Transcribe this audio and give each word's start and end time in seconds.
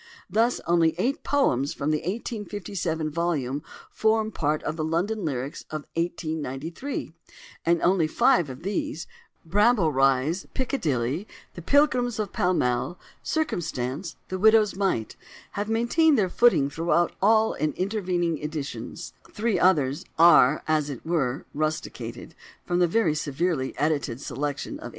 Thus 0.27 0.59
only 0.65 0.95
eight 0.97 1.23
poems 1.23 1.75
from 1.75 1.91
the 1.91 1.99
1857 1.99 3.11
volume 3.11 3.61
form 3.91 4.31
part 4.31 4.63
of 4.63 4.75
the 4.75 4.83
"London 4.83 5.23
Lyrics" 5.23 5.61
of 5.69 5.85
1893, 5.93 7.13
and 7.67 7.79
only 7.83 8.07
five 8.07 8.49
of 8.49 8.63
these—"Bramble 8.63 9.91
Rise," 9.91 10.47
"Piccadilly," 10.55 11.27
"The 11.53 11.61
Pilgrims 11.61 12.17
of 12.17 12.33
Pall 12.33 12.55
Mall," 12.55 12.97
"Circumstance," 13.21 14.15
"The 14.29 14.39
Widow's 14.39 14.75
Mite"—have 14.75 15.69
maintained 15.69 16.17
their 16.17 16.29
footing 16.29 16.71
throughout 16.71 17.11
in 17.11 17.17
all 17.21 17.53
intervening 17.53 18.39
editions: 18.41 19.13
the 19.27 19.31
three 19.33 19.59
others 19.59 20.03
are, 20.17 20.63
as 20.67 20.89
it 20.89 21.05
were, 21.05 21.45
"rusticated" 21.53 22.33
from 22.65 22.79
the 22.79 22.87
very 22.87 23.13
severely 23.13 23.75
edited 23.77 24.19
selection 24.19 24.77
of 24.79 24.85
1881. 24.85 24.89